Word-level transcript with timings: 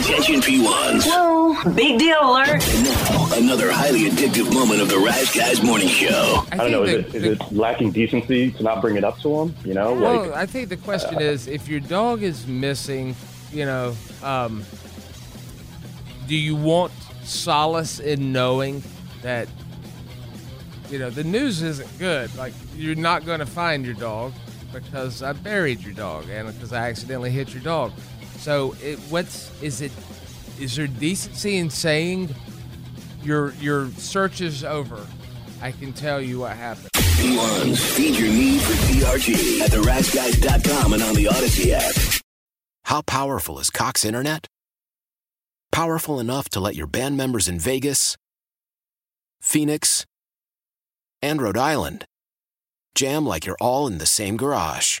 Attention 0.00 0.40
P1s. 0.40 1.04
Whoa, 1.06 1.72
big 1.72 1.98
deal 2.00 2.18
alert. 2.20 2.48
And 2.48 2.84
now, 2.84 3.28
another 3.36 3.70
highly 3.70 4.10
addictive 4.10 4.52
moment 4.52 4.80
of 4.82 4.88
the 4.88 4.98
Rise 4.98 5.32
Guys 5.34 5.62
Morning 5.62 5.86
Show. 5.88 6.44
I 6.50 6.56
don't 6.56 6.72
know. 6.72 6.82
Is 6.82 7.06
it, 7.06 7.14
is 7.14 7.24
it 7.24 7.52
lacking 7.52 7.92
decency 7.92 8.50
to 8.52 8.62
not 8.64 8.80
bring 8.80 8.96
it 8.96 9.04
up 9.04 9.18
to 9.20 9.28
them? 9.28 9.54
You 9.64 9.74
know, 9.74 9.94
Well, 9.94 10.26
like 10.26 10.32
I 10.32 10.46
think 10.46 10.68
the 10.68 10.76
question 10.76 11.20
is 11.20 11.46
if 11.46 11.68
your 11.68 11.78
dog 11.80 12.22
is 12.22 12.46
missing, 12.46 13.14
you 13.52 13.64
know, 13.66 13.94
um, 14.22 14.64
do 16.26 16.34
you 16.34 16.56
want 16.56 16.92
solace 17.22 18.00
in 18.00 18.32
knowing 18.32 18.82
that, 19.22 19.48
you 20.90 20.98
know, 20.98 21.08
the 21.08 21.24
news 21.24 21.62
isn't 21.62 21.98
good? 22.00 22.34
Like, 22.36 22.52
you're 22.76 22.96
not 22.96 23.24
going 23.24 23.38
to 23.40 23.46
find 23.46 23.86
your 23.86 23.94
dog 23.94 24.32
because 24.72 25.22
I 25.22 25.34
buried 25.34 25.82
your 25.82 25.94
dog 25.94 26.28
and 26.28 26.48
because 26.52 26.72
I 26.72 26.88
accidentally 26.88 27.30
hit 27.30 27.54
your 27.54 27.62
dog. 27.62 27.92
So, 28.44 28.76
it, 28.82 28.98
what's, 29.08 29.50
is 29.62 29.80
it, 29.80 29.90
is 30.60 30.76
there 30.76 30.86
decency 30.86 31.56
in 31.56 31.70
saying 31.70 32.28
your, 33.22 33.54
your 33.54 33.88
search 33.92 34.42
is 34.42 34.62
over? 34.62 35.06
I 35.62 35.72
can 35.72 35.94
tell 35.94 36.20
you 36.20 36.40
what 36.40 36.54
happened. 36.54 36.90
P1s, 36.92 37.96
feed 37.96 38.18
your 38.18 38.28
need 38.28 38.60
for 38.60 38.74
TRT 38.92 39.60
at 39.60 39.70
theriseguys.com 39.70 40.92
and 40.92 41.02
on 41.02 41.14
the 41.14 41.26
Odyssey 41.26 41.72
app. 41.72 41.94
How 42.84 43.00
powerful 43.00 43.58
is 43.58 43.70
Cox 43.70 44.04
Internet? 44.04 44.46
Powerful 45.72 46.20
enough 46.20 46.50
to 46.50 46.60
let 46.60 46.76
your 46.76 46.86
band 46.86 47.16
members 47.16 47.48
in 47.48 47.58
Vegas, 47.58 48.14
Phoenix, 49.40 50.04
and 51.22 51.40
Rhode 51.40 51.56
Island 51.56 52.04
jam 52.94 53.24
like 53.24 53.46
you're 53.46 53.56
all 53.58 53.86
in 53.86 53.96
the 53.96 54.04
same 54.04 54.36
garage. 54.36 55.00